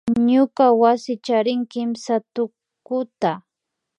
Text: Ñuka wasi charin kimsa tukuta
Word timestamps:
Ñuka 0.31 0.65
wasi 0.81 1.13
charin 1.25 1.61
kimsa 1.71 2.15
tukuta 2.33 3.31